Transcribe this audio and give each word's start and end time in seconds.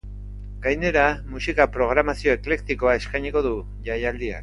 Gainera, 0.63 1.03
musika 1.35 1.69
programazio 1.77 2.35
eklektikoa 2.39 2.97
eskainiko 3.03 3.49
du 3.51 3.57
jaialdiak. 3.91 4.39